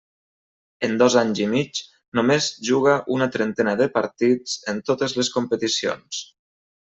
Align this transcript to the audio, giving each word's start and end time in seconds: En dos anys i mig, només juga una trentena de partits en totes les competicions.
En 0.85 0.93
dos 1.01 1.15
anys 1.21 1.41
i 1.41 1.45
mig, 1.51 1.81
només 2.19 2.47
juga 2.69 2.95
una 3.17 3.27
trentena 3.37 3.77
de 3.83 3.89
partits 3.99 4.57
en 4.73 4.83
totes 4.91 5.17
les 5.21 5.29
competicions. 5.37 6.23